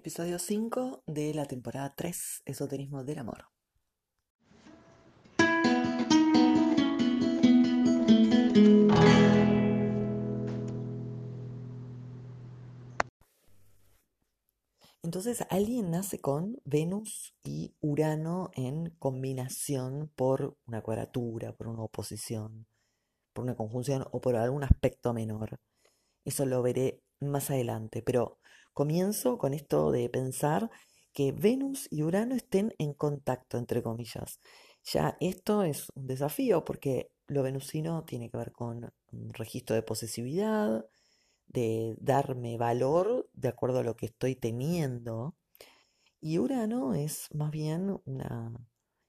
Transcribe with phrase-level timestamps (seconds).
[0.00, 3.50] Episodio 5 de la temporada 3, Esoterismo del Amor.
[15.02, 22.66] Entonces, alguien nace con Venus y Urano en combinación por una cuadratura, por una oposición,
[23.34, 25.60] por una conjunción o por algún aspecto menor.
[26.24, 28.38] Eso lo veré más adelante, pero
[28.72, 30.70] comienzo con esto de pensar
[31.12, 34.40] que Venus y Urano estén en contacto, entre comillas.
[34.84, 39.82] Ya esto es un desafío porque lo venusino tiene que ver con un registro de
[39.82, 40.86] posesividad,
[41.46, 45.36] de darme valor de acuerdo a lo que estoy teniendo.
[46.20, 48.52] Y Urano es más bien una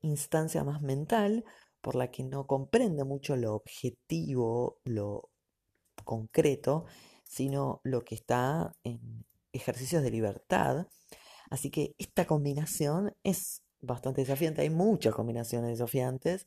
[0.00, 1.44] instancia más mental
[1.80, 5.30] por la que no comprende mucho lo objetivo, lo
[6.04, 6.86] concreto,
[7.24, 10.88] sino lo que está en ejercicios de libertad.
[11.50, 14.62] Así que esta combinación es bastante desafiante.
[14.62, 16.46] Hay muchas combinaciones desafiantes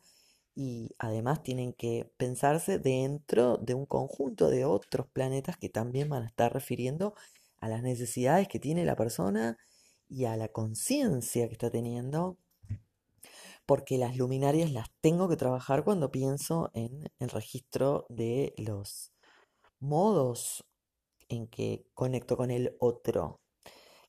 [0.55, 6.23] y además tienen que pensarse dentro de un conjunto de otros planetas que también van
[6.23, 7.13] a estar refiriendo
[7.59, 9.57] a las necesidades que tiene la persona
[10.09, 12.37] y a la conciencia que está teniendo,
[13.65, 19.11] porque las luminarias las tengo que trabajar cuando pienso en el registro de los
[19.79, 20.65] modos
[21.29, 23.41] en que conecto con el otro,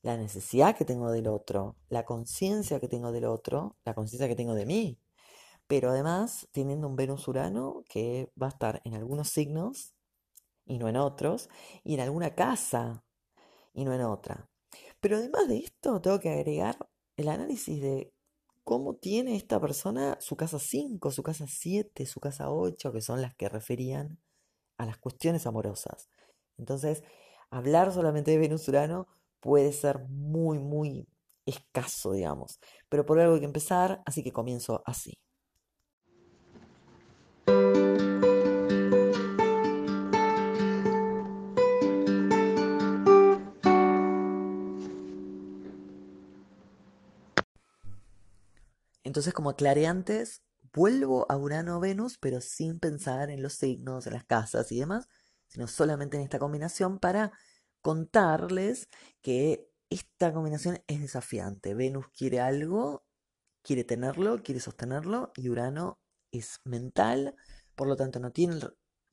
[0.02, 4.36] la necesidad que tengo del otro, la conciencia que tengo del otro, la conciencia que
[4.36, 5.00] tengo de mí,
[5.66, 9.94] pero además teniendo un Venus Urano que va a estar en algunos signos
[10.66, 11.48] y no en otros,
[11.84, 13.05] y en alguna casa
[13.72, 14.48] y no en otra.
[15.00, 18.12] Pero además de esto, tengo que agregar el análisis de
[18.64, 23.22] cómo tiene esta persona su casa 5, su casa 7, su casa 8, que son
[23.22, 24.20] las que referían
[24.77, 26.08] a las cuestiones amorosas.
[26.59, 27.03] Entonces,
[27.51, 29.06] hablar solamente de Venus Urano
[29.41, 31.09] puede ser muy, muy
[31.47, 32.61] escaso, digamos.
[32.89, 35.19] Pero por algo hay que empezar, así que comienzo así.
[49.05, 50.42] Entonces, como aclaré antes,
[50.75, 55.08] vuelvo a Urano-Venus, pero sin pensar en los signos, en las casas y demás,
[55.48, 57.33] sino solamente en esta combinación para
[57.81, 58.89] contarles
[59.23, 61.75] que esta combinación es desafiante.
[61.75, 63.05] Venus quiere algo,
[63.63, 65.98] quiere tenerlo, quiere sostenerlo y Urano
[66.31, 67.35] es mental,
[67.75, 68.61] por lo tanto no tiene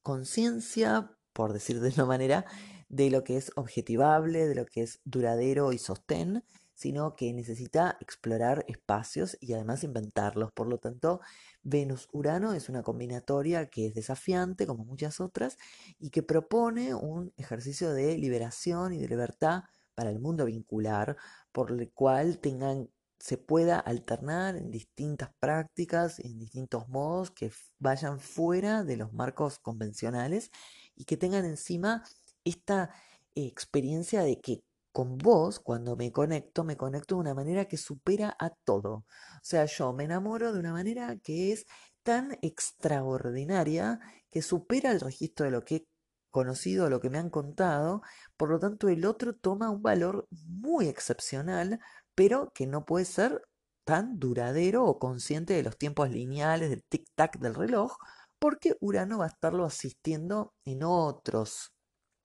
[0.02, 2.46] conciencia, por decir de una manera,
[2.90, 6.44] de lo que es objetivable, de lo que es duradero y sostén,
[6.76, 10.52] sino que necesita explorar espacios y además inventarlos.
[10.52, 11.22] Por lo tanto,
[11.64, 15.58] Venus-Urano es una combinatoria que es desafiante, como muchas otras,
[15.98, 19.64] y que propone un ejercicio de liberación y de libertad
[19.96, 21.16] para el mundo vincular,
[21.54, 28.20] por el cual tengan, se pueda alternar en distintas prácticas, en distintos modos que vayan
[28.20, 30.52] fuera de los marcos convencionales
[30.96, 32.04] y que tengan encima
[32.44, 32.92] esta
[33.34, 34.64] experiencia de que
[34.96, 38.94] con vos, cuando me conecto, me conecto de una manera que supera a todo.
[38.94, 39.06] O
[39.44, 41.66] sea, yo me enamoro de una manera que es
[42.04, 44.00] tan extraordinaria
[44.32, 45.88] que supera el registro de lo que he
[46.32, 48.04] conocido, lo que me han contado.
[48.38, 51.82] Por lo tanto, el otro toma un valor muy excepcional,
[52.16, 53.42] pero que no puede ser
[53.84, 57.98] tan duradero o consciente de los tiempos lineales, del tic-tac del reloj,
[58.40, 61.74] porque Urano va a estarlo asistiendo en otros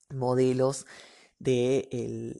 [0.08, 0.86] modelos
[1.40, 1.88] de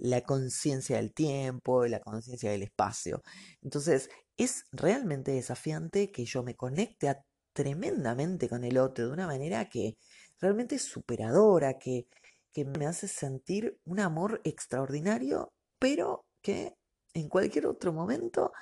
[0.01, 3.23] la conciencia del tiempo, de la conciencia del espacio.
[3.63, 7.17] Entonces, es realmente desafiante que yo me conecte
[7.53, 9.97] tremendamente con el otro de una manera que
[10.39, 12.07] realmente es superadora, que,
[12.53, 16.75] que me hace sentir un amor extraordinario, pero que
[17.15, 18.53] en cualquier otro momento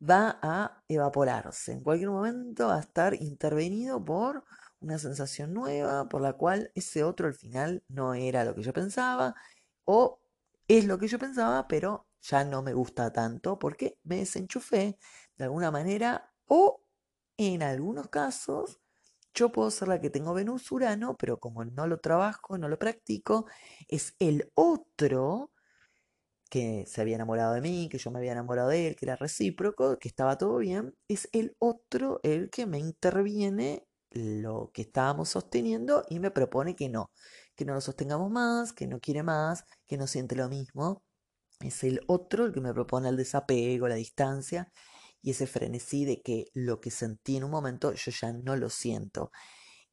[0.00, 4.44] va a evaporarse, en cualquier momento va a estar intervenido por
[4.80, 8.72] una sensación nueva, por la cual ese otro al final no era lo que yo
[8.72, 9.34] pensaba,
[9.90, 10.20] o
[10.68, 14.98] es lo que yo pensaba, pero ya no me gusta tanto porque me desenchufé
[15.36, 16.82] de alguna manera o
[17.38, 18.80] en algunos casos
[19.32, 22.78] yo puedo ser la que tengo Venus Urano, pero como no lo trabajo, no lo
[22.78, 23.46] practico,
[23.88, 25.52] es el otro
[26.50, 29.16] que se había enamorado de mí, que yo me había enamorado de él, que era
[29.16, 35.28] recíproco, que estaba todo bien, es el otro el que me interviene lo que estábamos
[35.30, 37.10] sosteniendo y me propone que no,
[37.54, 41.02] que no lo sostengamos más, que no quiere más, que no siente lo mismo.
[41.60, 44.72] Es el otro el que me propone el desapego, la distancia
[45.22, 48.70] y ese frenesí de que lo que sentí en un momento yo ya no lo
[48.70, 49.30] siento.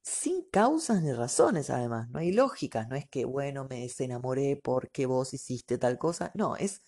[0.04, 5.08] Sin causas ni razones, además, no hay lógicas, no es que, bueno, me desenamoré porque
[5.08, 6.84] vos hiciste tal cosa, no, es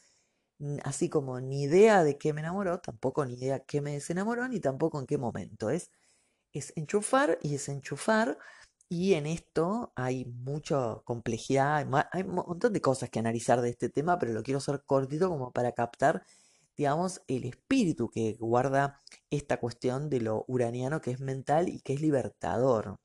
[0.83, 4.59] así como ni idea de qué me enamoró, tampoco ni idea qué me desenamoró, ni
[4.59, 5.69] tampoco en qué momento.
[5.69, 5.91] Es,
[6.57, 8.37] es enchufar y desenchufar.
[8.89, 13.89] Y en esto hay mucha complejidad, hay un montón de cosas que analizar de este
[13.89, 16.23] tema, pero lo quiero hacer cortito como para captar,
[16.77, 21.93] digamos, el espíritu que guarda esta cuestión de lo uraniano que es mental y que
[21.93, 22.97] es libertador.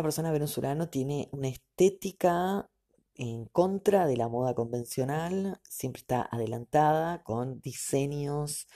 [0.00, 2.70] Una persona venezolana tiene una estética
[3.16, 8.66] en contra de la moda convencional, siempre está adelantada con diseños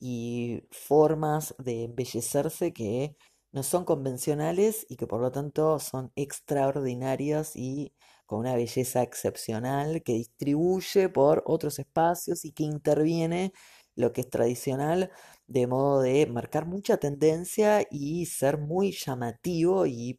[0.00, 3.16] y formas de embellecerse que
[3.52, 7.94] no son convencionales y que por lo tanto son extraordinarias y
[8.26, 13.52] con una belleza excepcional que distribuye por otros espacios y que interviene
[13.94, 15.12] lo que es tradicional
[15.46, 20.18] de modo de marcar mucha tendencia y ser muy llamativo y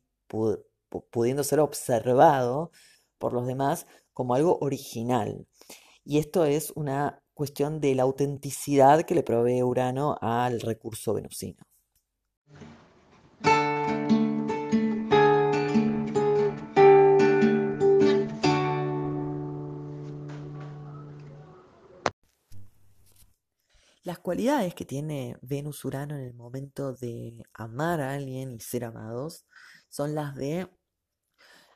[1.11, 2.71] pudiendo ser observado
[3.17, 5.47] por los demás como algo original.
[6.03, 11.65] Y esto es una cuestión de la autenticidad que le provee Urano al recurso venusino.
[24.05, 29.47] Las cualidades que tiene Venus-Urano en el momento de amar a alguien y ser amados
[29.95, 30.67] son las de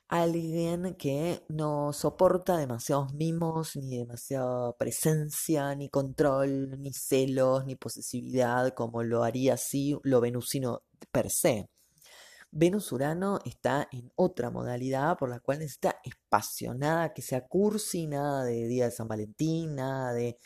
[0.10, 8.74] alguien que no soporta demasiados mimos, ni demasiada presencia, ni control, ni celos, ni posesividad,
[8.74, 10.82] como lo haría así lo venusino
[11.12, 11.70] per se.
[12.52, 18.08] Venus Urano está en otra modalidad por la cual necesita espacio, nada que sea cursi,
[18.08, 20.40] nada de Día de San Valentín, nada de,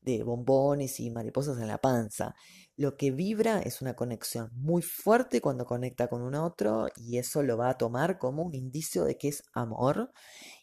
[0.00, 2.34] de bombones y mariposas en la panza.
[2.78, 7.42] Lo que vibra es una conexión muy fuerte cuando conecta con un otro y eso
[7.42, 10.12] lo va a tomar como un indicio de que es amor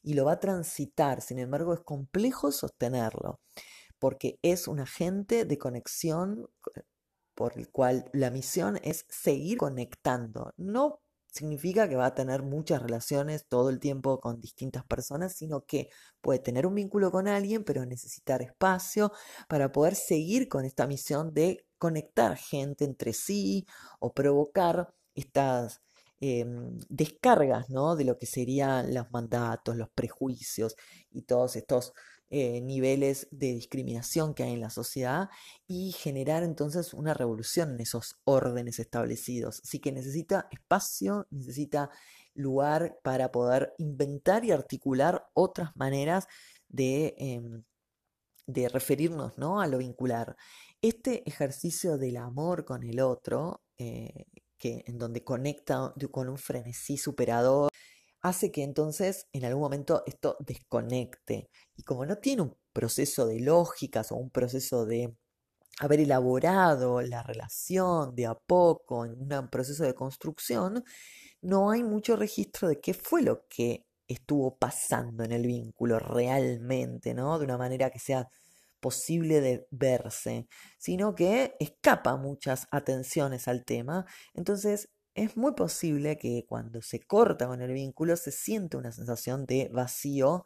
[0.02, 1.22] y lo va a transitar.
[1.22, 3.42] Sin embargo, es complejo sostenerlo
[4.00, 6.48] porque es un agente de conexión
[7.36, 11.02] por el cual la misión es seguir conectando, no
[11.36, 15.90] significa que va a tener muchas relaciones todo el tiempo con distintas personas, sino que
[16.22, 19.12] puede tener un vínculo con alguien, pero necesitar espacio
[19.50, 23.66] para poder seguir con esta misión de conectar gente entre sí
[24.00, 25.82] o provocar estas
[26.22, 27.98] em, descargas ¿no?
[27.98, 30.76] de lo que serían los mandatos, los prejuicios
[31.12, 31.92] y todos estos
[32.30, 35.30] eh, niveles de discriminación que hay en la sociedad
[35.68, 39.62] y generar entonces una revolución en esos órdenes establecidos.
[39.64, 41.92] Así que necesita espacio, necesita
[42.34, 46.28] lugar para poder inventar y articular otras maneras
[46.68, 47.64] de, em,
[48.48, 49.62] de referirnos ¿no?
[49.62, 50.36] a lo vincular.
[50.82, 54.26] Este ejercicio del amor con el otro, eh,
[54.58, 57.70] que, en donde conecta con un frenesí superador,
[58.26, 61.50] hace que entonces en algún momento esto desconecte.
[61.76, 65.16] Y como no tiene un proceso de lógicas o un proceso de
[65.80, 70.84] haber elaborado la relación de a poco en un proceso de construcción,
[71.42, 77.14] no hay mucho registro de qué fue lo que estuvo pasando en el vínculo realmente,
[77.14, 77.38] ¿no?
[77.38, 78.28] De una manera que sea
[78.80, 80.48] posible de verse,
[80.80, 84.06] sino que escapa muchas atenciones al tema.
[84.34, 89.46] Entonces, es muy posible que cuando se corta con el vínculo se siente una sensación
[89.46, 90.46] de vacío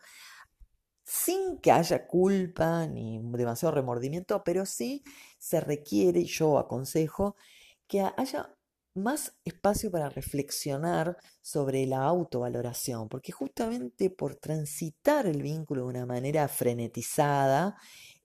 [1.03, 5.03] sin que haya culpa ni demasiado remordimiento, pero sí
[5.39, 7.35] se requiere, yo aconsejo,
[7.87, 8.55] que haya
[8.93, 11.17] más espacio para reflexionar
[11.49, 17.75] sobre la autovaloración, porque justamente por transitar el vínculo de una manera frenetizada,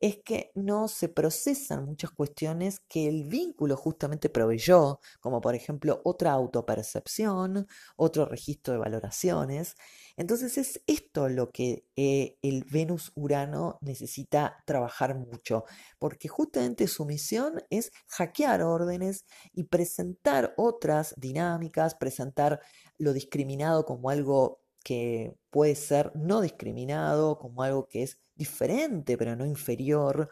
[0.05, 6.03] es que no se procesan muchas cuestiones que el vínculo justamente proveyó, como por ejemplo
[6.05, 7.67] otra autopercepción,
[7.97, 9.77] otro registro de valoraciones.
[10.19, 15.65] Entonces es esto lo que eh, el Venus-Urano necesita trabajar mucho,
[15.99, 22.61] porque justamente su misión es hackear órdenes y presentar otras dinámicas, presentar
[23.05, 29.37] lo discriminado como algo que puede ser no discriminado, como algo que es diferente, pero
[29.37, 30.31] no inferior.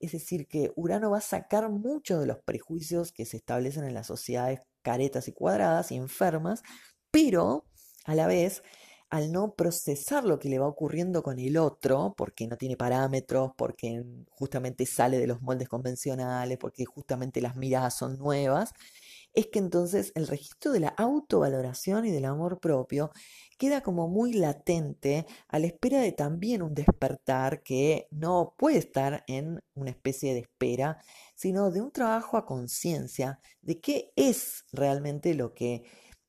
[0.00, 3.94] Es decir, que Urano va a sacar muchos de los prejuicios que se establecen en
[3.94, 6.62] las sociedades caretas y cuadradas y enfermas,
[7.10, 7.66] pero
[8.04, 8.62] a la vez,
[9.10, 13.52] al no procesar lo que le va ocurriendo con el otro, porque no tiene parámetros,
[13.56, 18.72] porque justamente sale de los moldes convencionales, porque justamente las miradas son nuevas,
[19.34, 23.10] es que entonces el registro de la autovaloración y del amor propio
[23.58, 29.24] queda como muy latente a la espera de también un despertar que no puede estar
[29.26, 30.98] en una especie de espera,
[31.34, 35.84] sino de un trabajo a conciencia de qué es realmente lo que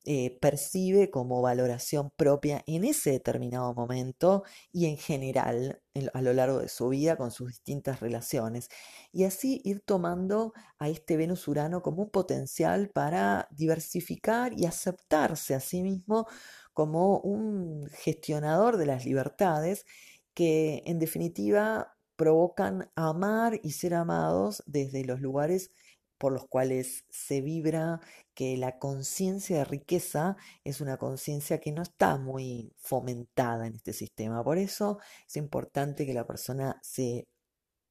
[0.06, 5.82] eh, percibe como valoración propia en ese determinado momento y en general
[6.14, 8.70] a lo largo de su vida con sus distintas relaciones.
[9.12, 15.56] Y así ir tomando a este Venus Urano como un potencial para diversificar y aceptarse
[15.56, 16.28] a sí mismo
[16.74, 19.86] como un gestionador de las libertades
[20.34, 25.72] que en definitiva provocan amar y ser amados desde los lugares
[26.18, 28.00] por los cuales se vibra
[28.34, 33.94] que la conciencia de riqueza es una conciencia que no está muy fomentada en este
[33.94, 34.44] sistema.
[34.44, 37.28] Por eso es importante que la persona se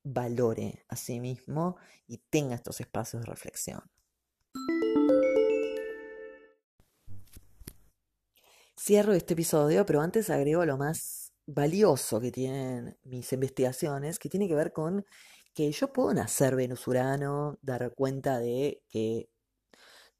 [0.05, 3.83] valore a sí mismo y tenga estos espacios de reflexión.
[8.79, 14.49] Cierro este episodio, pero antes agrego lo más valioso que tienen mis investigaciones, que tiene
[14.49, 15.05] que ver con
[15.55, 19.29] que yo puedo nacer venusurano, dar cuenta de que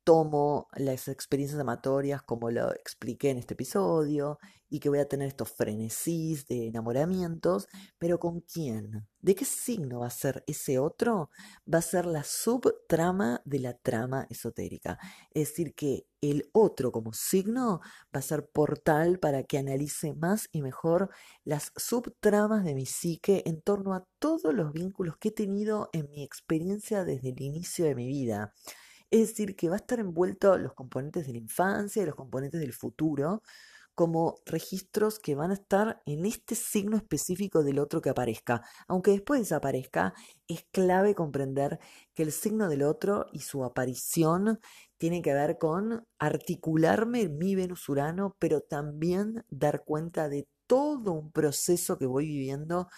[0.05, 5.29] tomo las experiencias amatorias como lo expliqué en este episodio y que voy a tener
[5.29, 7.69] estos frenesís de enamoramientos,
[7.99, 9.07] pero ¿con quién?
[9.21, 11.29] ¿De qué signo va a ser ese otro?
[11.73, 14.99] Va a ser la subtrama de la trama esotérica.
[15.31, 17.81] Es decir, que el otro como signo
[18.15, 21.11] va a ser portal para que analice más y mejor
[21.45, 26.09] las subtramas de mi psique en torno a todos los vínculos que he tenido en
[26.11, 28.55] mi experiencia desde el inicio de mi vida.
[29.13, 32.73] Es decir, que va a estar envuelto los componentes de la infancia los componentes del
[32.73, 33.43] futuro
[33.95, 38.63] como registros que van a estar en este signo específico del otro que aparezca.
[38.89, 40.15] Aunque después desaparezca,
[40.49, 41.79] es clave comprender
[42.15, 44.61] que el signo del otro y su aparición
[44.97, 51.33] tiene que ver con articularme mi Venus Urano, pero también dar cuenta de todo un
[51.33, 52.89] proceso que voy viviendo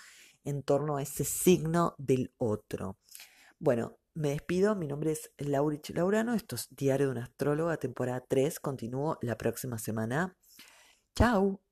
[0.44, 2.99] en torno a ese signo del otro.
[3.59, 8.25] Bueno, me despido, mi nombre es Laurich Laurano, esto es Diario de una Astróloga, temporada
[8.26, 10.37] 3, continúo la próxima semana.
[11.16, 11.63] ¡Chao!